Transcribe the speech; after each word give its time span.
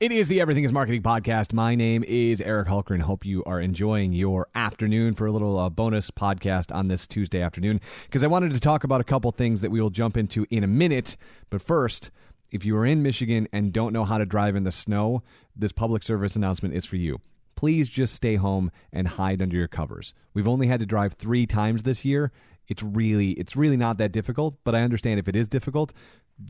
It 0.00 0.12
is 0.12 0.28
the 0.28 0.40
Everything 0.40 0.62
is 0.62 0.72
Marketing 0.72 1.02
podcast. 1.02 1.52
My 1.52 1.74
name 1.74 2.04
is 2.06 2.40
Eric 2.40 2.68
Hulkran. 2.68 3.00
Hope 3.00 3.24
you 3.24 3.42
are 3.46 3.60
enjoying 3.60 4.12
your 4.12 4.46
afternoon 4.54 5.16
for 5.16 5.26
a 5.26 5.32
little 5.32 5.58
uh, 5.58 5.68
bonus 5.70 6.12
podcast 6.12 6.72
on 6.72 6.86
this 6.86 7.08
Tuesday 7.08 7.42
afternoon 7.42 7.80
because 8.04 8.22
I 8.22 8.28
wanted 8.28 8.52
to 8.52 8.60
talk 8.60 8.84
about 8.84 9.00
a 9.00 9.04
couple 9.04 9.32
things 9.32 9.60
that 9.60 9.72
we 9.72 9.80
will 9.80 9.90
jump 9.90 10.16
into 10.16 10.46
in 10.50 10.62
a 10.62 10.68
minute. 10.68 11.16
But 11.50 11.62
first, 11.62 12.12
if 12.52 12.64
you 12.64 12.76
are 12.76 12.86
in 12.86 13.02
Michigan 13.02 13.48
and 13.52 13.72
don't 13.72 13.92
know 13.92 14.04
how 14.04 14.18
to 14.18 14.24
drive 14.24 14.54
in 14.54 14.62
the 14.62 14.70
snow, 14.70 15.24
this 15.56 15.72
public 15.72 16.04
service 16.04 16.36
announcement 16.36 16.76
is 16.76 16.84
for 16.84 16.94
you. 16.94 17.20
Please 17.56 17.88
just 17.88 18.14
stay 18.14 18.36
home 18.36 18.70
and 18.92 19.08
hide 19.08 19.42
under 19.42 19.56
your 19.56 19.66
covers. 19.66 20.14
We've 20.32 20.46
only 20.46 20.68
had 20.68 20.78
to 20.78 20.86
drive 20.86 21.14
3 21.14 21.44
times 21.44 21.82
this 21.82 22.04
year. 22.04 22.30
It's 22.68 22.84
really 22.84 23.30
it's 23.32 23.56
really 23.56 23.76
not 23.76 23.98
that 23.98 24.12
difficult, 24.12 24.58
but 24.62 24.76
I 24.76 24.82
understand 24.82 25.18
if 25.18 25.26
it 25.26 25.34
is 25.34 25.48
difficult, 25.48 25.92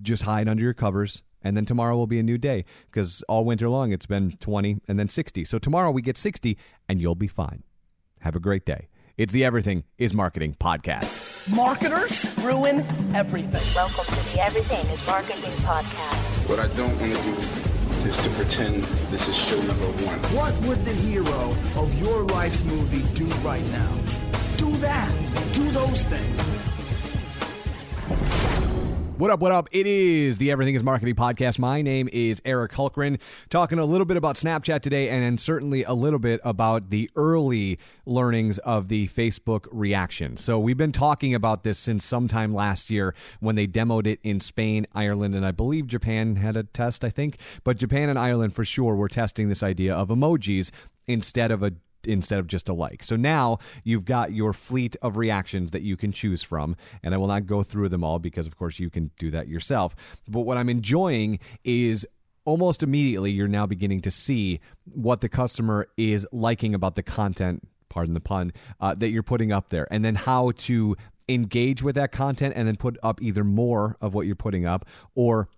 just 0.02 0.24
hide 0.24 0.48
under 0.48 0.62
your 0.62 0.74
covers 0.74 1.22
and 1.42 1.56
then 1.56 1.64
tomorrow 1.64 1.96
will 1.96 2.06
be 2.06 2.18
a 2.18 2.22
new 2.22 2.38
day 2.38 2.64
because 2.90 3.22
all 3.28 3.44
winter 3.44 3.68
long 3.68 3.92
it's 3.92 4.06
been 4.06 4.32
20 4.40 4.80
and 4.88 4.98
then 4.98 5.08
60. 5.08 5.44
So 5.44 5.58
tomorrow 5.58 5.90
we 5.90 6.02
get 6.02 6.16
60 6.16 6.56
and 6.88 7.00
you'll 7.00 7.14
be 7.14 7.28
fine. 7.28 7.62
Have 8.20 8.36
a 8.36 8.40
great 8.40 8.64
day. 8.64 8.88
It's 9.16 9.32
the 9.32 9.44
Everything 9.44 9.84
is 9.98 10.14
Marketing 10.14 10.56
podcast. 10.60 11.52
Marketers 11.54 12.24
ruin 12.38 12.84
everything. 13.14 13.62
Welcome 13.74 14.04
to 14.04 14.34
the 14.34 14.40
Everything 14.40 14.86
is 14.86 15.06
Marketing 15.06 15.50
podcast. 15.62 16.48
What 16.48 16.58
I 16.58 16.68
don't 16.76 16.94
want 17.00 17.14
to 17.16 17.22
do 17.22 18.08
is 18.08 18.16
to 18.16 18.30
pretend 18.30 18.84
this 19.10 19.28
is 19.28 19.34
show 19.36 19.56
number 19.62 19.86
one. 20.04 20.18
What 20.36 20.54
would 20.68 20.78
the 20.84 20.92
hero 20.92 21.50
of 21.76 21.92
your 22.00 22.22
life's 22.24 22.62
movie 22.64 23.02
do 23.16 23.26
right 23.46 23.64
now? 23.72 23.92
Do 24.56 24.70
that. 24.78 25.12
Do 25.54 25.68
those 25.70 26.02
things. 26.04 26.77
What 29.18 29.32
up, 29.32 29.40
what 29.40 29.50
up? 29.50 29.68
It 29.72 29.88
is 29.88 30.38
the 30.38 30.52
Everything 30.52 30.76
is 30.76 30.84
Marketing 30.84 31.16
podcast. 31.16 31.58
My 31.58 31.82
name 31.82 32.08
is 32.12 32.40
Eric 32.44 32.70
Hulkran, 32.70 33.18
talking 33.50 33.80
a 33.80 33.84
little 33.84 34.04
bit 34.04 34.16
about 34.16 34.36
Snapchat 34.36 34.80
today 34.80 35.08
and 35.08 35.24
then 35.24 35.38
certainly 35.38 35.82
a 35.82 35.92
little 35.92 36.20
bit 36.20 36.40
about 36.44 36.90
the 36.90 37.10
early 37.16 37.80
learnings 38.06 38.58
of 38.58 38.86
the 38.86 39.08
Facebook 39.08 39.66
reaction. 39.72 40.36
So, 40.36 40.60
we've 40.60 40.76
been 40.76 40.92
talking 40.92 41.34
about 41.34 41.64
this 41.64 41.80
since 41.80 42.04
sometime 42.04 42.54
last 42.54 42.90
year 42.90 43.12
when 43.40 43.56
they 43.56 43.66
demoed 43.66 44.06
it 44.06 44.20
in 44.22 44.38
Spain, 44.40 44.86
Ireland, 44.94 45.34
and 45.34 45.44
I 45.44 45.50
believe 45.50 45.88
Japan 45.88 46.36
had 46.36 46.56
a 46.56 46.62
test, 46.62 47.04
I 47.04 47.10
think. 47.10 47.40
But 47.64 47.76
Japan 47.76 48.10
and 48.10 48.20
Ireland 48.20 48.54
for 48.54 48.64
sure 48.64 48.94
were 48.94 49.08
testing 49.08 49.48
this 49.48 49.64
idea 49.64 49.96
of 49.96 50.10
emojis 50.10 50.70
instead 51.08 51.50
of 51.50 51.64
a 51.64 51.72
instead 52.08 52.38
of 52.38 52.46
just 52.46 52.68
a 52.68 52.72
like. 52.72 53.04
So 53.04 53.16
now 53.16 53.58
you've 53.84 54.04
got 54.04 54.32
your 54.32 54.52
fleet 54.52 54.96
of 55.02 55.16
reactions 55.16 55.70
that 55.72 55.82
you 55.82 55.96
can 55.96 56.12
choose 56.12 56.42
from, 56.42 56.76
and 57.02 57.14
I 57.14 57.16
will 57.18 57.26
not 57.26 57.46
go 57.46 57.62
through 57.62 57.88
them 57.90 58.02
all 58.02 58.18
because, 58.18 58.46
of 58.46 58.56
course, 58.56 58.78
you 58.78 58.90
can 58.90 59.10
do 59.18 59.30
that 59.30 59.48
yourself. 59.48 59.94
But 60.28 60.40
what 60.40 60.56
I'm 60.56 60.68
enjoying 60.68 61.38
is 61.64 62.06
almost 62.44 62.82
immediately 62.82 63.30
you're 63.30 63.46
now 63.46 63.66
beginning 63.66 64.00
to 64.00 64.10
see 64.10 64.58
what 64.84 65.20
the 65.20 65.28
customer 65.28 65.86
is 65.98 66.26
liking 66.32 66.74
about 66.74 66.94
the 66.94 67.02
content 67.02 67.62
pardon 67.90 68.14
the 68.14 68.20
pun 68.20 68.52
uh, 68.80 68.94
that 68.94 69.10
you're 69.10 69.22
putting 69.22 69.52
up 69.52 69.68
there 69.68 69.86
and 69.90 70.02
then 70.04 70.14
how 70.14 70.50
to 70.52 70.96
engage 71.28 71.82
with 71.82 71.94
that 71.94 72.10
content 72.10 72.54
and 72.56 72.66
then 72.66 72.76
put 72.76 72.96
up 73.02 73.20
either 73.20 73.44
more 73.44 73.96
of 74.00 74.14
what 74.14 74.26
you're 74.26 74.34
putting 74.34 74.64
up 74.64 74.86
or 75.14 75.48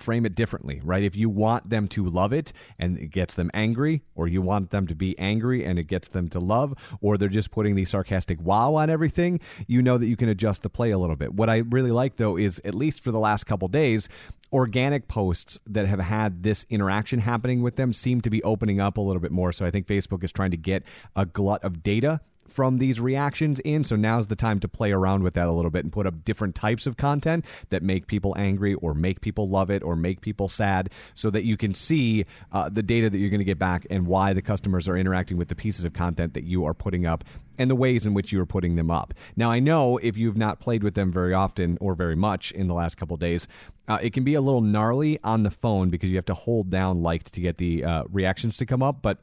frame 0.00 0.26
it 0.26 0.34
differently, 0.34 0.80
right? 0.82 1.02
If 1.02 1.16
you 1.16 1.28
want 1.28 1.70
them 1.70 1.88
to 1.88 2.08
love 2.08 2.32
it 2.32 2.52
and 2.78 2.98
it 2.98 3.08
gets 3.08 3.34
them 3.34 3.50
angry, 3.54 4.02
or 4.14 4.26
you 4.28 4.42
want 4.42 4.70
them 4.70 4.86
to 4.86 4.94
be 4.94 5.18
angry 5.18 5.64
and 5.64 5.78
it 5.78 5.84
gets 5.84 6.08
them 6.08 6.28
to 6.30 6.40
love, 6.40 6.74
or 7.00 7.16
they're 7.16 7.28
just 7.28 7.50
putting 7.50 7.74
the 7.74 7.84
sarcastic 7.84 8.40
wow 8.40 8.74
on 8.74 8.90
everything, 8.90 9.40
you 9.66 9.82
know 9.82 9.98
that 9.98 10.06
you 10.06 10.16
can 10.16 10.28
adjust 10.28 10.62
the 10.62 10.70
play 10.70 10.90
a 10.90 10.98
little 10.98 11.16
bit. 11.16 11.34
What 11.34 11.48
I 11.50 11.58
really 11.58 11.92
like 11.92 12.16
though 12.16 12.36
is 12.36 12.60
at 12.64 12.74
least 12.74 13.02
for 13.02 13.10
the 13.10 13.18
last 13.18 13.44
couple 13.44 13.68
days, 13.68 14.08
organic 14.52 15.08
posts 15.08 15.58
that 15.66 15.86
have 15.86 16.00
had 16.00 16.42
this 16.42 16.64
interaction 16.70 17.20
happening 17.20 17.62
with 17.62 17.76
them 17.76 17.92
seem 17.92 18.20
to 18.22 18.30
be 18.30 18.42
opening 18.42 18.80
up 18.80 18.96
a 18.96 19.00
little 19.00 19.20
bit 19.20 19.32
more. 19.32 19.52
So 19.52 19.66
I 19.66 19.70
think 19.70 19.86
Facebook 19.86 20.24
is 20.24 20.32
trying 20.32 20.52
to 20.52 20.56
get 20.56 20.82
a 21.14 21.26
glut 21.26 21.62
of 21.62 21.82
data 21.82 22.20
from 22.48 22.78
these 22.78 23.00
reactions 23.00 23.60
in. 23.60 23.84
So 23.84 23.96
now's 23.96 24.26
the 24.26 24.36
time 24.36 24.60
to 24.60 24.68
play 24.68 24.92
around 24.92 25.22
with 25.22 25.34
that 25.34 25.48
a 25.48 25.52
little 25.52 25.70
bit 25.70 25.84
and 25.84 25.92
put 25.92 26.06
up 26.06 26.24
different 26.24 26.54
types 26.54 26.86
of 26.86 26.96
content 26.96 27.44
that 27.70 27.82
make 27.82 28.06
people 28.06 28.34
angry 28.36 28.74
or 28.74 28.94
make 28.94 29.20
people 29.20 29.48
love 29.48 29.70
it 29.70 29.82
or 29.82 29.96
make 29.96 30.20
people 30.20 30.48
sad 30.48 30.90
so 31.14 31.30
that 31.30 31.44
you 31.44 31.56
can 31.56 31.74
see 31.74 32.24
uh, 32.52 32.68
the 32.68 32.82
data 32.82 33.10
that 33.10 33.18
you're 33.18 33.30
going 33.30 33.38
to 33.38 33.44
get 33.44 33.58
back 33.58 33.86
and 33.90 34.06
why 34.06 34.32
the 34.32 34.42
customers 34.42 34.88
are 34.88 34.96
interacting 34.96 35.36
with 35.36 35.48
the 35.48 35.54
pieces 35.54 35.84
of 35.84 35.92
content 35.92 36.34
that 36.34 36.44
you 36.44 36.64
are 36.64 36.74
putting 36.74 37.06
up 37.06 37.24
and 37.58 37.70
the 37.70 37.76
ways 37.76 38.06
in 38.06 38.14
which 38.14 38.32
you 38.32 38.40
are 38.40 38.46
putting 38.46 38.76
them 38.76 38.90
up. 38.90 39.12
Now, 39.36 39.50
I 39.50 39.58
know 39.58 39.98
if 39.98 40.16
you've 40.16 40.36
not 40.36 40.60
played 40.60 40.82
with 40.82 40.94
them 40.94 41.12
very 41.12 41.34
often 41.34 41.76
or 41.80 41.94
very 41.94 42.16
much 42.16 42.52
in 42.52 42.68
the 42.68 42.74
last 42.74 42.96
couple 42.96 43.16
days, 43.16 43.48
uh, 43.88 43.98
it 44.00 44.12
can 44.12 44.22
be 44.22 44.34
a 44.34 44.40
little 44.40 44.60
gnarly 44.60 45.18
on 45.24 45.42
the 45.42 45.50
phone 45.50 45.90
because 45.90 46.08
you 46.08 46.16
have 46.16 46.26
to 46.26 46.34
hold 46.34 46.70
down 46.70 47.02
liked 47.02 47.32
to 47.34 47.40
get 47.40 47.58
the 47.58 47.84
uh, 47.84 48.04
reactions 48.10 48.56
to 48.58 48.66
come 48.66 48.82
up, 48.82 49.02
but 49.02 49.18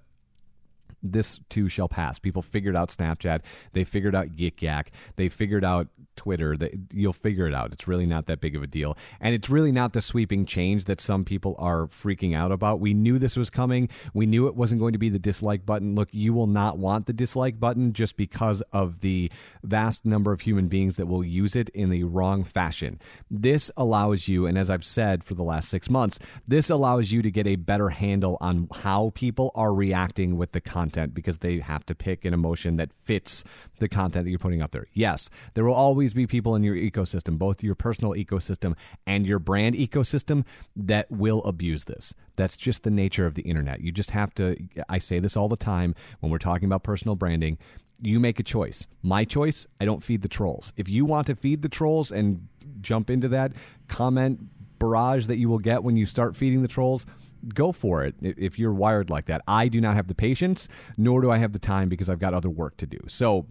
this 1.11 1.39
too 1.49 1.69
shall 1.69 1.87
pass. 1.87 2.19
People 2.19 2.41
figured 2.41 2.75
out 2.75 2.89
Snapchat. 2.89 3.41
They 3.73 3.83
figured 3.83 4.15
out 4.15 4.35
Yik 4.35 4.61
Yak. 4.61 4.91
They 5.15 5.29
figured 5.29 5.63
out 5.63 5.87
Twitter. 6.15 6.57
They, 6.57 6.77
you'll 6.93 7.13
figure 7.13 7.47
it 7.47 7.53
out. 7.53 7.73
It's 7.73 7.87
really 7.87 8.05
not 8.05 8.27
that 8.27 8.41
big 8.41 8.55
of 8.55 8.63
a 8.63 8.67
deal. 8.67 8.97
And 9.19 9.35
it's 9.35 9.49
really 9.49 9.71
not 9.71 9.93
the 9.93 10.01
sweeping 10.01 10.45
change 10.45 10.85
that 10.85 11.01
some 11.01 11.25
people 11.25 11.55
are 11.59 11.87
freaking 11.87 12.35
out 12.35 12.51
about. 12.51 12.79
We 12.79 12.93
knew 12.93 13.19
this 13.19 13.35
was 13.35 13.49
coming. 13.49 13.89
We 14.13 14.25
knew 14.25 14.47
it 14.47 14.55
wasn't 14.55 14.81
going 14.81 14.93
to 14.93 14.99
be 14.99 15.09
the 15.09 15.19
dislike 15.19 15.65
button. 15.65 15.95
Look, 15.95 16.09
you 16.11 16.33
will 16.33 16.47
not 16.47 16.77
want 16.77 17.05
the 17.05 17.13
dislike 17.13 17.59
button 17.59 17.93
just 17.93 18.17
because 18.17 18.61
of 18.71 19.01
the 19.01 19.31
vast 19.63 20.05
number 20.05 20.31
of 20.31 20.41
human 20.41 20.67
beings 20.67 20.95
that 20.95 21.07
will 21.07 21.23
use 21.23 21.55
it 21.55 21.69
in 21.69 21.89
the 21.89 22.03
wrong 22.03 22.43
fashion. 22.43 22.99
This 23.29 23.69
allows 23.77 24.27
you, 24.27 24.45
and 24.45 24.57
as 24.57 24.69
I've 24.69 24.85
said 24.85 25.23
for 25.23 25.33
the 25.33 25.43
last 25.43 25.69
six 25.69 25.89
months, 25.89 26.19
this 26.47 26.69
allows 26.69 27.11
you 27.11 27.21
to 27.21 27.31
get 27.31 27.47
a 27.47 27.55
better 27.55 27.89
handle 27.89 28.37
on 28.41 28.67
how 28.73 29.11
people 29.15 29.51
are 29.55 29.73
reacting 29.73 30.37
with 30.37 30.51
the 30.51 30.61
content 30.61 30.94
content 30.95 31.13
because 31.13 31.39
they 31.39 31.59
have 31.59 31.85
to 31.85 31.93
pick 31.93 32.25
an 32.25 32.33
emotion 32.33 32.77
that 32.77 32.89
fits 33.03 33.43
the 33.79 33.89
content 33.89 34.25
that 34.25 34.29
you're 34.29 34.39
putting 34.39 34.61
up 34.61 34.71
there. 34.71 34.87
Yes, 34.93 35.29
there 35.53 35.65
will 35.65 35.73
always 35.73 36.13
be 36.13 36.25
people 36.25 36.55
in 36.55 36.63
your 36.63 36.75
ecosystem, 36.75 37.37
both 37.37 37.63
your 37.63 37.75
personal 37.75 38.13
ecosystem 38.13 38.75
and 39.05 39.27
your 39.27 39.39
brand 39.39 39.75
ecosystem, 39.75 40.45
that 40.75 41.11
will 41.11 41.43
abuse 41.43 41.85
this. 41.85 42.13
That's 42.37 42.55
just 42.57 42.83
the 42.83 42.89
nature 42.89 43.25
of 43.25 43.35
the 43.35 43.41
internet. 43.43 43.81
You 43.81 43.91
just 43.91 44.11
have 44.11 44.33
to, 44.35 44.55
I 44.87 44.99
say 44.99 45.19
this 45.19 45.35
all 45.35 45.49
the 45.49 45.57
time 45.57 45.95
when 46.21 46.31
we're 46.31 46.37
talking 46.37 46.65
about 46.65 46.83
personal 46.83 47.15
branding 47.15 47.57
you 48.01 48.19
make 48.19 48.41
a 48.41 48.43
choice. 48.43 48.87
My 49.03 49.23
choice, 49.23 49.65
I 49.79 49.85
don't 49.85 50.03
feed 50.03 50.21
the 50.21 50.27
trolls. 50.27 50.73
If 50.75 50.89
you 50.89 51.05
want 51.05 51.27
to 51.27 51.35
feed 51.35 51.61
the 51.61 51.69
trolls 51.69 52.11
and 52.11 52.45
jump 52.81 53.09
into 53.09 53.29
that 53.29 53.53
comment 53.87 54.41
barrage 54.79 55.27
that 55.27 55.37
you 55.37 55.47
will 55.47 55.59
get 55.59 55.81
when 55.81 55.95
you 55.95 56.05
start 56.05 56.35
feeding 56.35 56.61
the 56.61 56.67
trolls, 56.67 57.05
go 57.53 57.71
for 57.71 58.03
it 58.03 58.15
if 58.21 58.57
you're 58.57 58.73
wired 58.73 59.09
like 59.09 59.25
that. 59.25 59.41
I 59.47 59.67
do 59.67 59.81
not 59.81 59.95
have 59.95 60.07
the 60.07 60.15
patience, 60.15 60.67
nor 60.97 61.21
do 61.21 61.31
I 61.31 61.37
have 61.37 61.53
the 61.53 61.59
time 61.59 61.89
because 61.89 62.09
I've 62.09 62.19
got 62.19 62.33
other 62.33 62.49
work 62.49 62.77
to 62.77 62.87
do. 62.87 62.99
So 63.07 63.47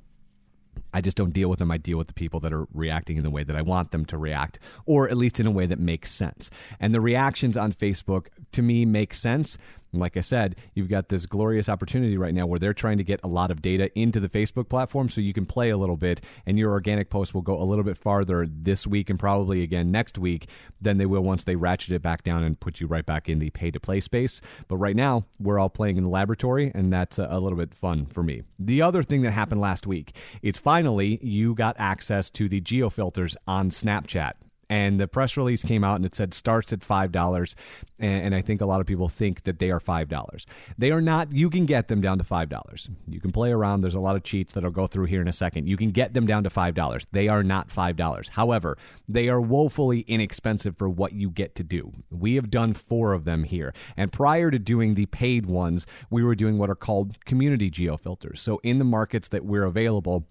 I 0.92 1.00
just 1.00 1.16
don't 1.16 1.32
deal 1.32 1.48
with 1.48 1.58
them. 1.58 1.70
I 1.70 1.78
deal 1.78 1.98
with 1.98 2.08
the 2.08 2.14
people 2.14 2.40
that 2.40 2.52
are 2.52 2.66
reacting 2.72 3.16
in 3.16 3.22
the 3.22 3.30
way 3.30 3.44
that 3.44 3.56
I 3.56 3.62
want 3.62 3.90
them 3.90 4.04
to 4.06 4.18
react, 4.18 4.58
or 4.86 5.08
at 5.08 5.16
least 5.16 5.40
in 5.40 5.46
a 5.46 5.50
way 5.50 5.66
that 5.66 5.78
makes 5.78 6.10
sense. 6.10 6.50
And 6.80 6.94
the 6.94 7.00
reactions 7.00 7.56
on 7.56 7.72
Facebook, 7.72 8.26
to 8.52 8.62
me, 8.62 8.84
make 8.84 9.14
sense 9.14 9.58
like 9.98 10.16
I 10.16 10.20
said, 10.20 10.56
you've 10.74 10.88
got 10.88 11.08
this 11.08 11.26
glorious 11.26 11.68
opportunity 11.68 12.16
right 12.16 12.34
now 12.34 12.46
where 12.46 12.58
they're 12.58 12.74
trying 12.74 12.98
to 12.98 13.04
get 13.04 13.20
a 13.22 13.28
lot 13.28 13.50
of 13.50 13.62
data 13.62 13.90
into 13.98 14.20
the 14.20 14.28
Facebook 14.28 14.68
platform 14.68 15.08
so 15.08 15.20
you 15.20 15.32
can 15.32 15.46
play 15.46 15.70
a 15.70 15.76
little 15.76 15.96
bit 15.96 16.20
and 16.46 16.58
your 16.58 16.70
organic 16.70 17.10
post 17.10 17.34
will 17.34 17.42
go 17.42 17.60
a 17.60 17.64
little 17.64 17.84
bit 17.84 17.96
farther 17.96 18.46
this 18.48 18.86
week 18.86 19.10
and 19.10 19.18
probably 19.18 19.62
again 19.62 19.90
next 19.90 20.18
week 20.18 20.48
than 20.80 20.98
they 20.98 21.06
will 21.06 21.22
once 21.22 21.44
they 21.44 21.56
ratchet 21.56 21.92
it 21.92 22.02
back 22.02 22.22
down 22.22 22.42
and 22.42 22.60
put 22.60 22.80
you 22.80 22.86
right 22.86 23.06
back 23.06 23.28
in 23.28 23.38
the 23.38 23.50
pay 23.50 23.70
to 23.70 23.80
play 23.80 24.00
space. 24.00 24.40
But 24.68 24.76
right 24.76 24.96
now, 24.96 25.24
we're 25.38 25.58
all 25.58 25.70
playing 25.70 25.96
in 25.96 26.04
the 26.04 26.10
laboratory 26.10 26.70
and 26.74 26.92
that's 26.92 27.18
a, 27.18 27.44
little 27.44 27.58
bit 27.58 27.74
fun 27.74 28.06
for 28.06 28.22
me. 28.22 28.42
The 28.58 28.80
other 28.80 29.02
thing 29.02 29.22
that 29.22 29.32
happened 29.32 29.60
last 29.60 29.86
week 29.86 30.16
is 30.40 30.56
finally 30.56 31.18
you 31.22 31.54
got 31.54 31.76
access 31.78 32.30
to 32.30 32.48
the 32.48 32.60
geo 32.60 32.88
filters 32.88 33.36
on 33.46 33.68
Snapchat 33.70 34.32
and 34.68 35.00
the 35.00 35.08
press 35.08 35.36
release 35.36 35.62
came 35.62 35.84
out 35.84 35.96
and 35.96 36.04
it 36.04 36.14
said 36.14 36.34
starts 36.34 36.72
at 36.72 36.82
five 36.82 37.12
dollars. 37.12 37.54
And, 37.98 38.34
I 38.34 38.42
think 38.42 38.60
a 38.60 38.66
lot 38.66 38.80
of 38.80 38.86
people 38.86 39.08
think 39.08 39.44
that 39.44 39.60
they 39.60 39.70
are 39.70 39.78
five 39.78 40.08
dollars. 40.08 40.46
They 40.76 40.90
are 40.90 41.00
not 41.00 41.32
you 41.32 41.48
can 41.48 41.66
get 41.66 41.88
them 41.88 42.00
down 42.00 42.18
to 42.18 42.24
five 42.24 42.48
dollars. 42.48 42.88
You 43.06 43.20
can 43.20 43.32
play 43.32 43.52
around. 43.52 43.80
There's 43.80 43.94
a 43.94 44.00
lot 44.00 44.16
of 44.16 44.24
cheats 44.24 44.52
that 44.54 44.64
i'll 44.64 44.70
go 44.70 44.86
through 44.86 45.06
here 45.06 45.20
in 45.20 45.28
a 45.28 45.32
second. 45.32 45.68
You 45.68 45.76
can 45.76 45.90
get 45.90 46.14
them 46.14 46.26
down 46.26 46.44
to 46.44 46.50
five 46.50 46.74
dollars. 46.74 47.06
They 47.12 47.28
are 47.28 47.42
not 47.42 47.70
five 47.70 47.96
dollars. 47.96 48.28
However 48.30 48.76
they 49.08 49.28
are 49.28 49.40
woefully 49.40 50.00
inexpensive 50.00 50.76
for 50.76 50.88
what 50.88 51.12
you 51.12 51.30
get 51.30 51.54
to 51.56 51.62
do. 51.62 51.92
We 52.10 52.34
have 52.34 52.50
done 52.50 52.74
four 52.74 53.12
of 53.12 53.24
them 53.24 53.44
here. 53.44 53.72
And 53.96 54.12
prior 54.12 54.50
to 54.50 54.58
doing 54.58 54.94
the 54.94 55.06
paid 55.06 55.46
ones 55.46 55.86
we 56.10 56.24
were 56.24 56.34
doing 56.34 56.58
what 56.58 56.70
are 56.70 56.74
called 56.74 57.24
community 57.24 57.70
geo 57.70 57.96
filters. 57.96 58.40
So 58.40 58.60
in 58.62 58.78
the 58.78 58.84
markets 58.84 59.28
that 59.28 59.44
we're 59.44 59.64
available 59.64 60.26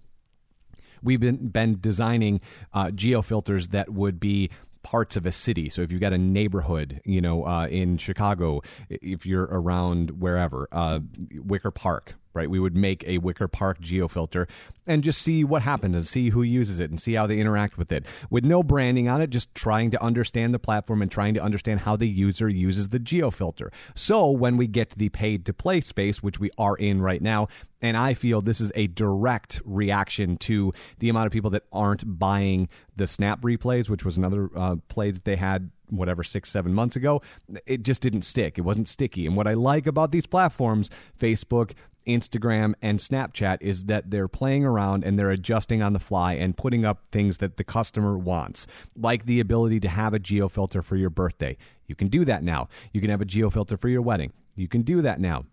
we've 1.04 1.20
been 1.20 1.50
been 1.50 1.80
designing 1.80 2.42
uh, 2.74 2.92
geo 2.92 3.22
filters 3.22 3.70
that 3.70 3.90
would 3.90 4.20
be 4.20 4.50
parts 4.84 5.16
of 5.16 5.26
a 5.26 5.32
city. 5.32 5.70
So 5.70 5.82
if 5.82 5.92
you've 5.92 6.02
got 6.02 6.14
a 6.14 6.18
neighborhood, 6.18 7.02
you 7.06 7.22
know, 7.22 7.46
uh, 7.46 7.68
in 7.68 7.98
Chicago, 7.98 8.62
if 8.90 9.26
you're 9.26 9.46
around 9.46 10.22
wherever, 10.22 10.68
uh, 10.72 11.00
Wicker 11.36 11.72
Park, 11.72 12.16
right? 12.34 12.50
We 12.50 12.60
would 12.60 12.76
make 12.76 13.04
a 13.08 13.20
Wicker 13.20 13.48
Park 13.48 13.80
geofilter 13.82 14.48
and 14.86 15.04
just 15.04 15.22
see 15.22 15.44
what 15.44 15.62
happens 15.62 15.96
and 15.96 16.08
see 16.08 16.30
who 16.30 16.42
uses 16.42 16.80
it 16.80 16.90
and 16.90 17.02
see 17.02 17.14
how 17.14 17.28
they 17.28 17.40
interact 17.40 17.78
with 17.78 17.92
it 17.92 18.06
with 18.30 18.44
no 18.44 18.64
branding 18.64 19.08
on 19.08 19.22
it, 19.22 19.30
just 19.30 19.54
trying 19.56 19.92
to 19.92 20.04
understand 20.04 20.54
the 20.54 20.60
platform 20.60 21.02
and 21.02 21.12
trying 21.12 21.34
to 21.34 21.42
understand 21.42 21.82
how 21.82 21.96
the 21.96 22.08
user 22.08 22.50
uses 22.50 22.90
the 22.90 23.00
geofilter. 23.00 23.70
So 23.96 24.30
when 24.30 24.58
we 24.58 24.68
get 24.68 24.90
to 24.92 24.98
the 24.98 25.10
paid 25.10 25.46
to 25.46 25.54
play 25.54 25.82
space, 25.82 26.22
which 26.22 26.40
we 26.40 26.50
are 26.58 26.76
in 26.76 27.02
right 27.02 27.22
now, 27.22 27.48
and 27.82 27.98
I 27.98 28.14
feel 28.14 28.42
this 28.42 28.62
is 28.62 28.72
a 28.76 28.88
direct 28.88 29.62
reaction 29.66 30.38
to 30.38 30.74
the 31.00 31.10
amount 31.10 31.28
of 31.28 31.34
people 31.34 31.50
that 31.52 31.64
aren't 31.72 32.18
buying 32.18 32.70
the 32.96 33.08
snap 33.08 33.42
replays, 33.42 33.90
which 33.90 34.06
was 34.06 34.18
another 34.18 34.50
uh, 34.56 34.78
play 34.88 35.12
that 35.12 35.26
they 35.26 35.36
had 35.36 35.70
whatever 35.90 36.24
six 36.24 36.50
seven 36.50 36.74
months 36.74 36.96
ago 36.96 37.22
it 37.68 37.84
just 37.84 38.02
didn't 38.02 38.24
stick 38.24 38.58
it 38.58 38.62
wasn't 38.62 38.88
sticky 38.88 39.28
and 39.28 39.36
what 39.36 39.48
i 39.48 39.54
like 39.54 39.86
about 39.86 40.12
these 40.12 40.26
platforms 40.26 40.90
facebook 41.20 41.74
Instagram 42.06 42.74
and 42.82 43.00
Snapchat 43.00 43.58
is 43.62 43.86
that 43.86 44.12
they're 44.12 44.28
playing 44.28 44.66
around 44.66 45.04
and 45.04 45.18
they're 45.18 45.32
adjusting 45.32 45.82
on 45.82 45.94
the 45.94 46.00
fly 46.00 46.34
and 46.34 46.58
putting 46.58 46.86
up 46.86 47.04
things 47.12 47.38
that 47.38 47.58
the 47.58 47.64
customer 47.64 48.18
wants, 48.18 48.68
like 48.96 49.26
the 49.26 49.40
ability 49.40 49.80
to 49.82 49.90
have 49.90 50.14
a 50.14 50.20
geo 50.20 50.48
filter 50.48 50.82
for 50.82 50.96
your 50.96 51.10
birthday. 51.10 51.58
You 51.88 51.96
can 51.96 52.08
do 52.08 52.26
that 52.26 52.44
now. 52.44 52.68
You 52.92 53.02
can 53.02 53.10
have 53.10 53.22
a 53.22 53.26
geo 53.26 53.50
filter 53.50 53.78
for 53.78 53.88
your 53.88 54.02
wedding. 54.02 54.34
You 54.56 54.68
can 54.68 54.84
do 54.84 55.02
that 55.02 55.20
now. 55.20 55.46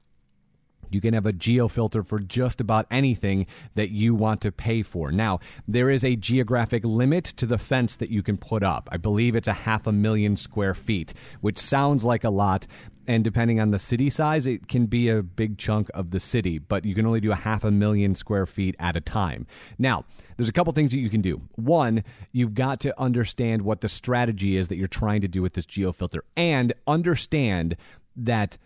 You 0.91 1.01
can 1.01 1.15
have 1.15 1.27
a 1.27 1.33
geo 1.33 1.69
filter 1.69 2.03
for 2.03 2.19
just 2.19 2.61
about 2.61 2.87
anything 2.91 3.47
that 3.77 3.91
you 3.91 4.15
want 4.15 4.41
to 4.43 4.51
pay 4.51 4.83
for. 4.83 5.13
Now, 5.13 5.39
there 5.69 5.89
is 5.89 6.05
a 6.05 6.17
geographic 6.17 6.85
limit 6.85 7.25
to 7.37 7.47
the 7.47 7.59
fence 7.59 7.97
that 7.97 8.11
you 8.11 8.23
can 8.23 8.37
put 8.37 8.65
up. 8.65 8.89
I 8.91 8.97
believe 8.97 9.37
it's 9.37 9.49
a 9.49 9.53
half 9.53 9.87
a 9.87 9.93
million 9.93 10.37
square 10.37 10.75
feet, 10.75 11.15
which 11.41 11.59
sounds 11.59 12.05
like 12.05 12.25
a 12.25 12.31
lot. 12.31 12.67
And 13.07 13.25
depending 13.25 13.59
on 13.59 13.71
the 13.71 13.79
city 13.79 14.11
size, 14.11 14.47
it 14.47 14.69
can 14.69 14.87
be 14.87 15.09
a 15.09 15.23
big 15.23 15.59
chunk 15.59 15.91
of 15.95 16.11
the 16.11 16.21
city, 16.21 16.59
but 16.59 16.85
you 16.85 16.95
can 16.95 17.07
only 17.07 17.21
do 17.21 17.33
a 17.33 17.37
half 17.37 17.65
a 17.65 17.71
million 17.71 18.15
square 18.15 18.47
feet 18.47 18.77
at 18.79 18.97
a 18.97 19.01
time. 19.01 19.47
Now, 19.79 20.05
there's 20.37 20.49
a 20.49 20.53
couple 20.53 20.73
things 20.73 20.93
that 20.93 20.99
you 20.99 21.11
can 21.11 21.21
do. 21.21 21.41
One, 21.57 22.05
you've 22.33 22.55
got 22.55 22.81
to 22.81 23.01
understand 23.01 23.63
what 23.63 23.81
the 23.81 23.89
strategy 23.89 24.57
is 24.57 24.69
that 24.69 24.77
you're 24.77 24.89
trying 24.89 25.23
to 25.23 25.29
do 25.29 25.43
with 25.43 25.55
this 25.55 25.67
geo 25.67 25.93
filter 25.93 26.25
and 26.37 26.73
understand 26.87 27.77
that 28.17 28.59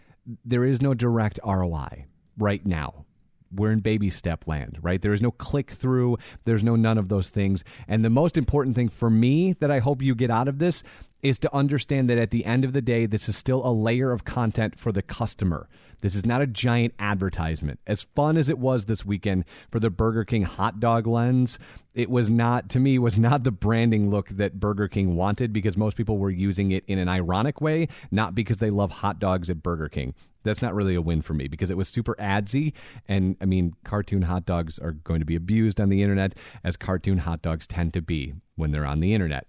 there 0.45 0.65
is 0.65 0.83
no 0.83 0.95
direct 0.95 1.39
ROI 1.45 2.07
right 2.37 2.65
now. 2.67 3.05
We're 3.53 3.73
in 3.73 3.81
baby 3.81 4.11
step 4.11 4.47
land, 4.47 4.79
right? 4.83 5.01
There 5.01 5.13
is 5.13 5.23
no 5.23 5.31
click 5.31 5.71
through. 5.71 6.19
There's 6.45 6.65
no 6.65 6.77
none 6.77 6.99
of 6.99 7.09
those 7.09 7.31
things. 7.31 7.65
And 7.89 8.05
the 8.05 8.11
most 8.11 8.37
important 8.37 8.77
thing 8.77 8.89
for 8.89 9.11
me 9.11 9.55
that 9.55 9.71
I 9.71 9.79
hope 9.79 10.03
you 10.03 10.15
get 10.15 10.31
out 10.31 10.49
of 10.49 10.59
this 10.59 10.83
is 11.25 11.39
to 11.39 11.55
understand 11.57 12.11
that 12.11 12.19
at 12.19 12.31
the 12.31 12.45
end 12.45 12.67
of 12.67 12.75
the 12.75 12.83
day, 12.83 13.07
this 13.07 13.31
is 13.31 13.37
still 13.37 13.67
a 13.67 13.73
layer 13.73 14.13
of 14.13 14.27
content 14.27 14.79
for 14.79 14.93
the 14.93 15.01
customer. 15.01 15.69
This 16.03 16.15
is 16.15 16.27
not 16.27 16.43
a 16.43 16.47
giant 16.47 16.93
advertisement. 16.99 17.81
As 17.87 18.03
fun 18.15 18.37
as 18.37 18.51
it 18.51 18.59
was 18.59 18.85
this 18.85 19.07
weekend 19.07 19.47
for 19.71 19.81
the 19.81 19.89
Burger 19.89 20.25
King 20.25 20.43
hot 20.43 20.81
dog 20.81 21.07
lens, 21.07 21.59
it 21.95 22.11
was 22.11 22.29
not, 22.29 22.69
to 22.71 22.79
me, 22.79 22.99
was 22.99 23.17
not 23.17 23.43
the 23.43 23.51
branding 23.51 24.11
look 24.11 24.29
that 24.29 24.61
Burger 24.61 24.87
King 24.87 25.17
wanted 25.17 25.51
because 25.51 25.79
most 25.79 25.97
people 25.97 26.19
were 26.19 26.29
using 26.29 26.73
it 26.73 26.85
in 26.87 26.99
an 26.99 27.09
ironic 27.09 27.63
way, 27.63 27.89
not 28.11 28.35
because 28.35 28.59
they 28.59 28.69
love 28.69 28.91
hot 28.91 29.19
dogs 29.19 29.49
at 29.49 29.63
Burger 29.63 29.89
King 29.89 30.13
that's 30.45 30.63
not 30.63 30.75
really 30.75 30.95
a 30.95 31.03
win 31.03 31.23
for 31.23 31.35
me 31.35 31.49
because 31.49 31.71
it 31.71 31.77
was 31.77 31.89
super 31.89 32.15
adsy. 32.19 32.73
And 33.09 33.37
I 33.41 33.45
mean, 33.47 33.75
cartoon 33.85 34.23
hot 34.23 34.47
dogs 34.47 34.79
are 34.79 34.93
going 34.93 35.21
to 35.21 35.27
be 35.27 35.35
abused 35.35 35.81
on 35.81 35.89
the 35.89 36.03
internet 36.03 36.35
as 36.63 36.77
cartoon 36.77 37.19
hot 37.19 37.43
dogs 37.43 37.67
tend 37.67 37.93
to 37.95 38.03
be 38.03 38.35
when 38.55 38.71
they're 38.71 38.87
on 38.87 39.01
the 39.01 39.15
internet. 39.15 39.47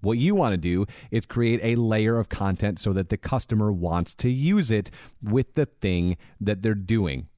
What 0.00 0.18
you 0.18 0.34
want 0.34 0.52
to 0.52 0.58
do 0.58 0.86
is 1.10 1.26
create 1.26 1.60
a 1.62 1.80
layer 1.80 2.18
of 2.18 2.28
content 2.28 2.78
so 2.78 2.92
that 2.92 3.08
the 3.08 3.16
customer 3.16 3.72
wants 3.72 4.14
to 4.14 4.30
use 4.30 4.70
it 4.70 4.90
with 5.22 5.54
the 5.54 5.66
thing 5.66 6.16
that 6.40 6.62
they're 6.62 6.74
doing 6.74 7.28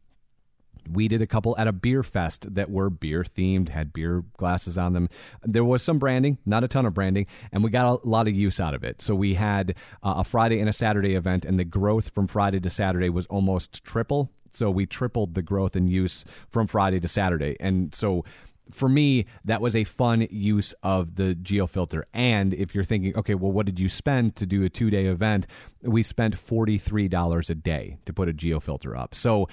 we 0.92 1.08
did 1.08 1.22
a 1.22 1.26
couple 1.26 1.56
at 1.58 1.68
a 1.68 1.72
beer 1.72 2.02
fest 2.02 2.54
that 2.54 2.70
were 2.70 2.90
beer 2.90 3.24
themed, 3.24 3.68
had 3.68 3.92
beer 3.92 4.24
glasses 4.36 4.78
on 4.78 4.92
them. 4.92 5.08
There 5.42 5.64
was 5.64 5.82
some 5.82 5.98
branding, 5.98 6.38
not 6.46 6.64
a 6.64 6.68
ton 6.68 6.86
of 6.86 6.94
branding, 6.94 7.26
and 7.52 7.62
we 7.62 7.70
got 7.70 7.86
a 7.86 8.08
lot 8.08 8.28
of 8.28 8.34
use 8.34 8.60
out 8.60 8.74
of 8.74 8.84
it. 8.84 9.00
So 9.02 9.14
we 9.14 9.34
had 9.34 9.74
uh, 10.02 10.14
a 10.18 10.24
Friday 10.24 10.60
and 10.60 10.68
a 10.68 10.72
Saturday 10.72 11.14
event, 11.14 11.44
and 11.44 11.58
the 11.58 11.64
growth 11.64 12.10
from 12.10 12.26
Friday 12.26 12.60
to 12.60 12.70
Saturday 12.70 13.08
was 13.08 13.26
almost 13.26 13.84
triple. 13.84 14.30
So 14.52 14.70
we 14.70 14.86
tripled 14.86 15.34
the 15.34 15.42
growth 15.42 15.76
in 15.76 15.88
use 15.88 16.24
from 16.50 16.66
Friday 16.66 17.00
to 17.00 17.08
Saturday. 17.08 17.56
And 17.60 17.94
so 17.94 18.24
for 18.70 18.88
me, 18.88 19.26
that 19.44 19.60
was 19.60 19.74
a 19.76 19.84
fun 19.84 20.26
use 20.30 20.74
of 20.82 21.16
the 21.16 21.34
GeoFilter. 21.34 22.02
And 22.12 22.54
if 22.54 22.74
you're 22.74 22.84
thinking, 22.84 23.16
okay, 23.16 23.34
well, 23.34 23.52
what 23.52 23.66
did 23.66 23.80
you 23.80 23.88
spend 23.88 24.36
to 24.36 24.46
do 24.46 24.64
a 24.64 24.68
two 24.68 24.90
day 24.90 25.06
event? 25.06 25.46
We 25.82 26.02
spent 26.02 26.36
$43 26.36 27.50
a 27.50 27.54
day 27.54 27.98
to 28.04 28.12
put 28.12 28.28
a 28.28 28.32
GeoFilter 28.32 28.98
up. 28.98 29.14
So 29.14 29.48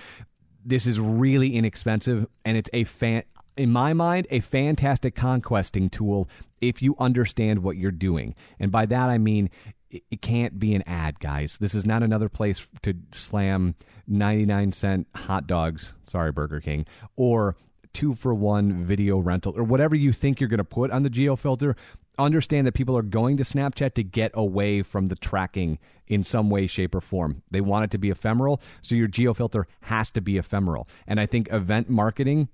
this 0.66 0.88
is 0.88 1.00
really 1.00 1.56
inexpensive 1.56 2.28
and 2.44 2.58
it's 2.58 2.70
a 2.74 2.84
fan 2.84 3.24
in 3.56 3.72
my 3.72 3.94
mind 3.94 4.28
a 4.32 4.42
fantastic 4.42 5.16
conquesting 5.16 5.90
tool 5.90 6.28
if 6.60 6.82
you 6.82 6.96
understand 7.00 7.64
what 7.64 7.78
you're 7.78 7.92
doing. 7.92 8.36
And 8.60 8.72
by 8.72 8.86
that 8.88 9.10
i 9.10 9.18
mean 9.18 9.50
it 9.92 10.22
can't 10.22 10.60
be 10.60 10.76
an 10.76 10.84
ad 10.86 11.20
guys. 11.22 11.58
This 11.58 11.74
is 11.74 11.86
not 11.86 12.04
another 12.04 12.28
place 12.28 12.68
to 12.82 12.96
slam 13.12 13.76
99 14.08 14.72
cent 14.72 15.08
hot 15.16 15.48
dogs 15.48 15.94
sorry 16.08 16.32
burger 16.32 16.60
king 16.60 16.86
or 17.16 17.56
two 17.94 18.14
for 18.14 18.34
one 18.34 18.84
video 18.84 19.18
rental 19.18 19.54
or 19.56 19.64
whatever 19.64 19.96
you 19.96 20.12
think 20.12 20.40
you're 20.40 20.50
going 20.50 20.58
to 20.58 20.64
put 20.64 20.92
on 20.92 21.04
the 21.04 21.10
geo 21.10 21.36
filter 21.36 21.76
understand 22.18 22.68
that 22.68 22.74
people 22.74 22.98
are 22.98 23.04
going 23.04 23.38
to 23.38 23.44
Snapchat 23.44 23.94
to 23.96 24.04
get 24.04 24.32
away 24.34 24.82
from 24.82 25.08
the 25.08 25.16
tracking 25.16 25.80
in 26.08 26.24
some 26.24 26.50
way, 26.50 26.68
shape, 26.68 26.96
or 26.96 27.02
form. 27.02 27.42
They 27.52 27.62
want 27.62 27.86
it 27.86 27.92
to 27.92 27.98
be 27.98 28.10
ephemeral, 28.10 28.62
so 28.82 28.96
your 28.96 29.08
geo 29.08 29.34
filter 29.34 29.68
has 29.82 30.12
to 30.12 30.22
be 30.22 30.38
ephemeral. 30.38 30.88
And 31.08 31.20
I 31.20 31.26
think 31.26 31.52
event 31.52 31.90
marketing 31.90 32.50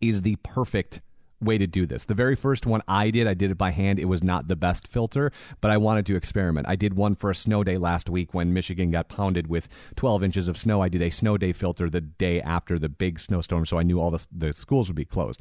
is 0.00 0.22
the 0.22 0.36
perfect 0.36 1.00
way 1.40 1.56
to 1.58 1.66
do 1.66 1.86
this. 1.86 2.04
The 2.04 2.14
very 2.14 2.36
first 2.36 2.66
one 2.66 2.82
I 2.86 3.10
did, 3.10 3.26
I 3.26 3.34
did 3.34 3.50
it 3.50 3.58
by 3.58 3.70
hand. 3.70 3.98
It 3.98 4.06
was 4.06 4.22
not 4.22 4.48
the 4.48 4.56
best 4.56 4.86
filter, 4.86 5.32
but 5.60 5.70
I 5.70 5.78
wanted 5.78 6.06
to 6.06 6.16
experiment. 6.16 6.68
I 6.68 6.76
did 6.76 6.94
one 6.94 7.14
for 7.14 7.30
a 7.30 7.34
snow 7.34 7.64
day 7.64 7.78
last 7.78 8.10
week 8.10 8.34
when 8.34 8.52
Michigan 8.52 8.90
got 8.90 9.08
pounded 9.08 9.46
with 9.46 9.68
12 9.96 10.22
inches 10.22 10.48
of 10.48 10.58
snow. 10.58 10.82
I 10.82 10.88
did 10.88 11.02
a 11.02 11.10
snow 11.10 11.38
day 11.38 11.52
filter 11.52 11.88
the 11.88 12.02
day 12.02 12.40
after 12.40 12.78
the 12.78 12.88
big 12.88 13.18
snowstorm, 13.18 13.64
so 13.64 13.78
I 13.78 13.82
knew 13.82 14.00
all 14.00 14.10
the, 14.10 14.26
the 14.30 14.52
schools 14.52 14.88
would 14.88 14.96
be 14.96 15.04
closed 15.04 15.40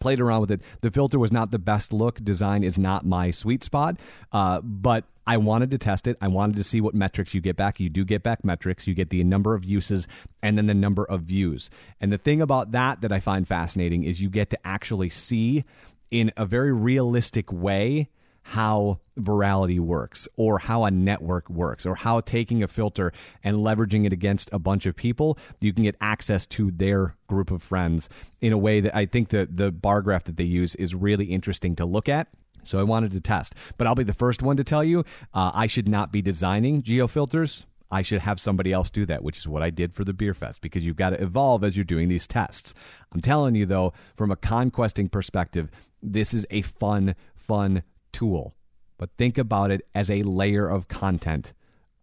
played 0.00 0.20
around 0.20 0.42
with 0.42 0.50
it. 0.50 0.60
The 0.80 0.90
filter 0.90 1.18
was 1.18 1.32
not 1.32 1.50
the 1.50 1.58
best 1.58 1.92
look. 1.92 2.22
Design 2.22 2.62
is 2.62 2.78
not 2.78 3.06
my 3.06 3.30
sweet 3.30 3.64
spot, 3.64 3.98
uh, 4.32 4.60
but 4.60 5.04
I 5.26 5.36
wanted 5.38 5.70
to 5.72 5.78
test 5.78 6.06
it. 6.06 6.16
I 6.20 6.28
wanted 6.28 6.56
to 6.56 6.64
see 6.64 6.80
what 6.80 6.94
metrics 6.94 7.34
you 7.34 7.40
get 7.40 7.56
back. 7.56 7.80
You 7.80 7.88
do 7.88 8.04
get 8.04 8.22
back 8.22 8.44
metrics. 8.44 8.86
You 8.86 8.94
get 8.94 9.10
the 9.10 9.22
number 9.24 9.54
of 9.54 9.64
uses 9.64 10.06
and 10.42 10.56
then 10.56 10.66
the 10.66 10.74
number 10.74 11.04
of 11.04 11.22
views. 11.22 11.68
And 12.00 12.12
the 12.12 12.18
thing 12.18 12.40
about 12.40 12.72
that 12.72 13.00
that 13.00 13.12
I 13.12 13.20
find 13.20 13.46
fascinating 13.46 14.04
is 14.04 14.20
you 14.20 14.30
get 14.30 14.50
to 14.50 14.66
actually 14.66 15.10
see 15.10 15.64
in 16.10 16.32
a 16.36 16.46
very 16.46 16.72
realistic 16.72 17.52
way 17.52 18.08
how 18.50 19.00
virality 19.18 19.80
works 19.80 20.28
or 20.36 20.60
how 20.60 20.84
a 20.84 20.90
network 20.90 21.50
works 21.50 21.84
or 21.84 21.96
how 21.96 22.20
taking 22.20 22.62
a 22.62 22.68
filter 22.68 23.12
and 23.42 23.56
leveraging 23.56 24.06
it 24.06 24.12
against 24.12 24.48
a 24.52 24.58
bunch 24.58 24.86
of 24.86 24.94
people 24.94 25.36
you 25.60 25.72
can 25.72 25.82
get 25.82 25.96
access 26.00 26.46
to 26.46 26.70
their 26.70 27.16
group 27.26 27.50
of 27.50 27.60
friends 27.60 28.08
in 28.40 28.52
a 28.52 28.58
way 28.58 28.80
that 28.80 28.94
I 28.94 29.04
think 29.04 29.30
the 29.30 29.48
the 29.50 29.72
bar 29.72 30.00
graph 30.00 30.24
that 30.24 30.36
they 30.36 30.44
use 30.44 30.76
is 30.76 30.94
really 30.94 31.26
interesting 31.26 31.74
to 31.76 31.84
look 31.84 32.08
at. 32.08 32.28
So 32.62 32.78
I 32.78 32.84
wanted 32.84 33.10
to 33.12 33.20
test. 33.20 33.54
But 33.78 33.88
I'll 33.88 33.94
be 33.96 34.04
the 34.04 34.14
first 34.14 34.42
one 34.42 34.56
to 34.56 34.64
tell 34.64 34.84
you 34.84 35.00
uh, 35.34 35.50
I 35.52 35.66
should 35.66 35.88
not 35.88 36.12
be 36.12 36.22
designing 36.22 36.82
geofilters. 36.82 37.64
I 37.90 38.02
should 38.02 38.20
have 38.20 38.40
somebody 38.40 38.72
else 38.72 38.90
do 38.90 39.06
that, 39.06 39.24
which 39.24 39.38
is 39.38 39.48
what 39.48 39.62
I 39.62 39.70
did 39.70 39.92
for 39.94 40.04
the 40.04 40.12
beer 40.12 40.34
fest 40.34 40.60
because 40.60 40.84
you've 40.84 40.96
got 40.96 41.10
to 41.10 41.22
evolve 41.22 41.64
as 41.64 41.76
you're 41.76 41.84
doing 41.84 42.08
these 42.08 42.26
tests. 42.28 42.74
I'm 43.12 43.20
telling 43.20 43.56
you 43.56 43.66
though, 43.66 43.92
from 44.16 44.30
a 44.30 44.36
conquesting 44.36 45.08
perspective, 45.08 45.68
this 46.00 46.32
is 46.32 46.46
a 46.50 46.62
fun, 46.62 47.16
fun 47.34 47.82
tool, 48.16 48.54
but 48.96 49.10
think 49.18 49.36
about 49.36 49.70
it 49.70 49.86
as 49.94 50.10
a 50.10 50.22
layer 50.22 50.66
of 50.66 50.88
content 50.88 51.52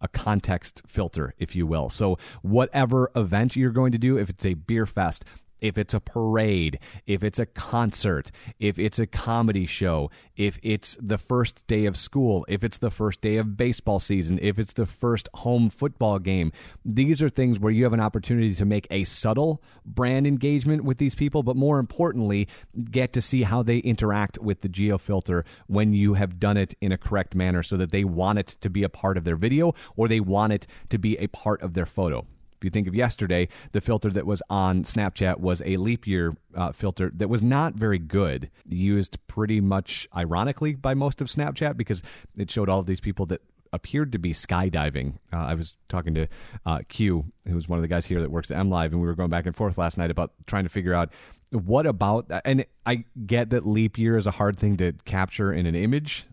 a 0.04 0.08
context 0.10 0.82
filter, 0.86 1.34
if 1.40 1.56
you 1.56 1.66
will. 1.66 1.90
So, 1.90 2.18
whatever 2.42 3.10
event 3.16 3.56
you're 3.56 3.72
going 3.72 3.94
to 3.94 3.98
do, 3.98 4.18
if 4.18 4.30
it's 4.30 4.46
a 4.46 4.54
beer 4.54 4.86
fest, 4.86 5.24
if 5.64 5.78
it's 5.78 5.94
a 5.94 6.00
parade, 6.02 6.78
if 7.08 7.24
it's 7.24 7.40
a 7.40 7.46
concert, 7.46 8.32
if 8.60 8.78
it's 8.78 9.00
a 9.00 9.08
comedy 9.08 9.66
show, 9.66 10.12
if 10.36 10.60
it's 10.62 10.98
the 11.02 11.18
first 11.18 11.66
day 11.68 11.86
of 11.86 11.96
school, 11.96 12.46
if 12.50 12.66
it's 12.66 12.80
the 12.80 12.92
first 12.92 13.22
day 13.22 13.38
of 13.38 13.56
baseball 13.56 14.00
season, 14.00 14.38
if 14.42 14.60
it's 14.60 14.74
the 14.74 14.86
first 14.86 15.30
home 15.36 15.70
football 15.70 16.20
game. 16.20 16.52
These 16.84 17.22
are 17.22 17.30
things 17.30 17.60
where 17.60 17.72
you 17.72 17.86
have 17.86 17.94
an 17.94 18.02
opportunity 18.02 18.54
to 18.56 18.66
make 18.66 18.88
a 18.92 19.06
subtle 19.06 19.64
brand 19.86 20.28
engagement 20.28 20.84
with 20.84 20.98
these 20.98 21.16
people, 21.16 21.44
but 21.44 21.56
more 21.56 21.80
importantly, 21.80 22.50
get 22.92 23.14
to 23.14 23.22
see 23.22 23.44
how 23.44 23.64
they 23.64 23.78
interact 23.78 24.38
with 24.40 24.62
the 24.62 24.70
geo 24.70 24.98
filter 24.98 25.46
when 25.68 25.94
you 25.94 26.16
have 26.16 26.42
done 26.42 26.58
it 26.58 26.76
in 26.82 26.92
a 26.92 26.98
correct 26.98 27.36
manner 27.36 27.64
so 27.64 27.78
that 27.78 27.92
they 27.92 28.04
want 28.04 28.38
it 28.38 28.48
to 28.48 28.70
be 28.70 28.84
a 28.84 28.90
part 28.90 29.18
of 29.18 29.24
their 29.24 29.38
video 29.38 29.74
or 29.96 30.10
they 30.10 30.20
want 30.20 30.52
it 30.52 30.68
to 30.90 30.98
be 30.98 31.18
a 31.20 31.28
part 31.28 31.62
of 31.62 31.74
their 31.74 31.86
photo. 31.86 32.26
If 32.64 32.68
you 32.68 32.72
think 32.72 32.88
of 32.88 32.96
yesterday, 32.96 33.50
the 33.74 33.82
filter 33.82 34.10
that 34.12 34.26
was 34.26 34.42
on 34.50 34.86
Snapchat 34.86 35.42
was 35.42 35.62
a 35.66 35.76
leap 35.76 36.08
year 36.08 36.38
uh, 36.56 36.72
filter 36.72 37.12
that 37.16 37.28
was 37.28 37.44
not 37.44 37.74
very 37.74 38.00
good, 38.00 38.50
used 38.66 39.18
pretty 39.28 39.60
much 39.60 40.08
ironically 40.16 40.74
by 40.74 40.94
most 40.94 41.20
of 41.20 41.28
Snapchat 41.28 41.76
because 41.76 42.02
it 42.38 42.50
showed 42.50 42.70
all 42.70 42.80
of 42.80 42.86
these 42.86 43.02
people 43.02 43.26
that 43.26 43.42
appeared 43.74 44.14
to 44.14 44.18
be 44.18 44.32
skydiving. 44.32 45.16
Uh, 45.34 45.40
I 45.40 45.56
was 45.56 45.76
talking 45.90 46.14
to 46.14 46.30
uh, 46.66 46.80
Q, 46.88 47.26
who's 47.46 47.68
one 47.68 47.80
of 47.80 47.82
the 47.82 47.90
guys 47.90 48.06
here 48.06 48.22
that 48.22 48.32
works 48.32 48.50
at 48.50 48.56
MLive, 48.56 48.94
and 48.94 49.02
we 49.02 49.08
were 49.08 49.16
going 49.16 49.30
back 49.30 49.46
and 49.46 49.54
forth 49.54 49.78
last 49.78 49.98
night 49.98 50.10
about 50.10 50.32
trying 50.48 50.64
to 50.64 50.70
figure 50.70 50.94
out 50.94 51.12
what 51.50 51.86
about 51.86 52.30
that. 52.30 52.44
and 52.46 52.66
I 52.86 53.04
get 53.26 53.50
that 53.50 53.66
leap 53.66 53.98
year 53.98 54.16
is 54.16 54.26
a 54.26 54.32
hard 54.32 54.58
thing 54.58 54.78
to 54.78 54.94
capture 55.04 55.52
in 55.52 55.66
an 55.66 55.76
image 55.76 56.28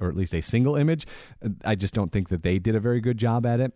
or 0.00 0.08
at 0.08 0.16
least 0.16 0.34
a 0.34 0.40
single 0.40 0.76
image. 0.76 1.06
I 1.62 1.74
just 1.74 1.92
don't 1.92 2.10
think 2.10 2.30
that 2.30 2.42
they 2.42 2.58
did 2.58 2.74
a 2.74 2.80
very 2.80 3.02
good 3.02 3.18
job 3.18 3.44
at 3.44 3.60
it 3.60 3.74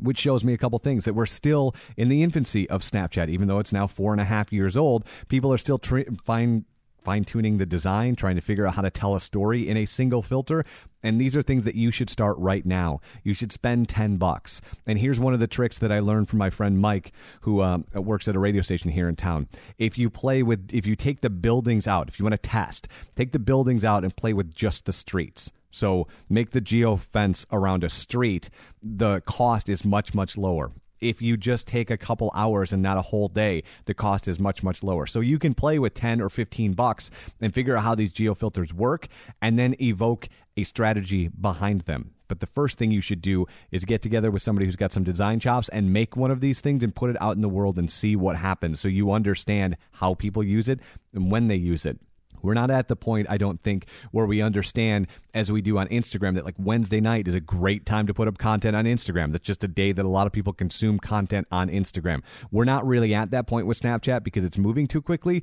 which 0.00 0.18
shows 0.18 0.44
me 0.44 0.52
a 0.52 0.58
couple 0.58 0.78
things 0.78 1.04
that 1.04 1.14
we're 1.14 1.26
still 1.26 1.74
in 1.96 2.08
the 2.08 2.22
infancy 2.22 2.68
of 2.68 2.82
Snapchat, 2.82 3.28
even 3.28 3.48
though 3.48 3.58
it's 3.58 3.72
now 3.72 3.86
four 3.86 4.12
and 4.12 4.20
a 4.20 4.24
half 4.24 4.52
years 4.52 4.76
old. 4.76 5.04
People 5.28 5.52
are 5.52 5.58
still 5.58 5.78
tr- 5.78 6.00
fine 6.24 6.64
fine 7.02 7.24
tuning 7.24 7.58
the 7.58 7.66
design, 7.66 8.14
trying 8.16 8.36
to 8.36 8.42
figure 8.42 8.66
out 8.66 8.74
how 8.74 8.82
to 8.82 8.90
tell 8.90 9.14
a 9.14 9.20
story 9.20 9.68
in 9.68 9.76
a 9.76 9.86
single 9.86 10.22
filter. 10.22 10.64
And 11.02 11.20
these 11.20 11.34
are 11.34 11.42
things 11.42 11.64
that 11.64 11.74
you 11.74 11.90
should 11.90 12.10
start 12.10 12.36
right 12.38 12.64
now. 12.64 13.00
You 13.24 13.32
should 13.32 13.52
spend 13.52 13.88
10 13.88 14.18
bucks. 14.18 14.60
And 14.86 14.98
here's 14.98 15.18
one 15.18 15.32
of 15.32 15.40
the 15.40 15.46
tricks 15.46 15.78
that 15.78 15.90
I 15.90 16.00
learned 16.00 16.28
from 16.28 16.38
my 16.38 16.50
friend 16.50 16.78
Mike, 16.78 17.12
who 17.40 17.60
uh, 17.60 17.78
works 17.94 18.28
at 18.28 18.36
a 18.36 18.38
radio 18.38 18.62
station 18.62 18.90
here 18.90 19.08
in 19.08 19.16
town. 19.16 19.48
If 19.78 19.96
you 19.96 20.10
play 20.10 20.42
with, 20.42 20.68
if 20.72 20.86
you 20.86 20.96
take 20.96 21.22
the 21.22 21.30
buildings 21.30 21.86
out, 21.86 22.08
if 22.08 22.18
you 22.18 22.24
want 22.24 22.34
to 22.34 22.48
test, 22.48 22.86
take 23.16 23.32
the 23.32 23.38
buildings 23.38 23.84
out 23.84 24.04
and 24.04 24.14
play 24.14 24.32
with 24.32 24.54
just 24.54 24.84
the 24.84 24.92
streets. 24.92 25.52
So 25.70 26.08
make 26.28 26.50
the 26.50 26.60
geo 26.60 26.96
fence 26.96 27.46
around 27.50 27.84
a 27.84 27.88
street. 27.88 28.50
The 28.82 29.20
cost 29.22 29.68
is 29.68 29.84
much, 29.84 30.14
much 30.14 30.36
lower. 30.36 30.72
If 31.00 31.22
you 31.22 31.38
just 31.38 31.66
take 31.66 31.90
a 31.90 31.96
couple 31.96 32.30
hours 32.34 32.72
and 32.74 32.82
not 32.82 32.98
a 32.98 33.02
whole 33.02 33.28
day, 33.28 33.62
the 33.86 33.94
cost 33.94 34.28
is 34.28 34.38
much, 34.38 34.62
much 34.62 34.82
lower. 34.82 35.06
So 35.06 35.20
you 35.20 35.38
can 35.38 35.54
play 35.54 35.78
with 35.78 35.94
10 35.94 36.20
or 36.20 36.28
15 36.28 36.74
bucks 36.74 37.10
and 37.40 37.54
figure 37.54 37.74
out 37.74 37.84
how 37.84 37.94
these 37.94 38.12
geo 38.12 38.34
filters 38.34 38.74
work 38.74 39.08
and 39.40 39.58
then 39.58 39.74
evoke 39.80 40.28
a 40.58 40.64
strategy 40.64 41.28
behind 41.28 41.82
them. 41.82 42.12
But 42.28 42.40
the 42.40 42.46
first 42.46 42.78
thing 42.78 42.92
you 42.92 43.00
should 43.00 43.22
do 43.22 43.46
is 43.72 43.84
get 43.84 44.02
together 44.02 44.30
with 44.30 44.42
somebody 44.42 44.66
who's 44.66 44.76
got 44.76 44.92
some 44.92 45.02
design 45.02 45.40
chops 45.40 45.68
and 45.70 45.92
make 45.92 46.16
one 46.16 46.30
of 46.30 46.40
these 46.40 46.60
things 46.60 46.84
and 46.84 46.94
put 46.94 47.10
it 47.10 47.20
out 47.20 47.34
in 47.34 47.42
the 47.42 47.48
world 47.48 47.76
and 47.76 47.90
see 47.90 48.14
what 48.14 48.36
happens 48.36 48.78
so 48.78 48.86
you 48.86 49.10
understand 49.10 49.76
how 49.92 50.14
people 50.14 50.44
use 50.44 50.68
it 50.68 50.78
and 51.12 51.32
when 51.32 51.48
they 51.48 51.56
use 51.56 51.84
it. 51.84 51.98
We're 52.42 52.54
not 52.54 52.70
at 52.70 52.88
the 52.88 52.96
point, 52.96 53.26
I 53.30 53.38
don't 53.38 53.62
think, 53.62 53.86
where 54.10 54.26
we 54.26 54.42
understand, 54.42 55.06
as 55.34 55.50
we 55.50 55.62
do 55.62 55.78
on 55.78 55.88
Instagram, 55.88 56.34
that 56.34 56.44
like 56.44 56.56
Wednesday 56.58 57.00
night 57.00 57.28
is 57.28 57.34
a 57.34 57.40
great 57.40 57.86
time 57.86 58.06
to 58.06 58.14
put 58.14 58.28
up 58.28 58.38
content 58.38 58.76
on 58.76 58.84
Instagram. 58.84 59.32
That's 59.32 59.46
just 59.46 59.64
a 59.64 59.68
day 59.68 59.92
that 59.92 60.04
a 60.04 60.08
lot 60.08 60.26
of 60.26 60.32
people 60.32 60.52
consume 60.52 60.98
content 60.98 61.46
on 61.50 61.68
Instagram. 61.68 62.22
We're 62.50 62.64
not 62.64 62.86
really 62.86 63.14
at 63.14 63.30
that 63.30 63.46
point 63.46 63.66
with 63.66 63.80
Snapchat 63.80 64.24
because 64.24 64.44
it's 64.44 64.58
moving 64.58 64.86
too 64.86 65.02
quickly. 65.02 65.42